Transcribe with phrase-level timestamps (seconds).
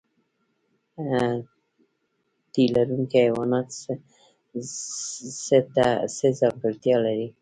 [2.51, 3.67] تی لرونکي حیوانات
[6.17, 7.27] څه ځانګړتیا لري؟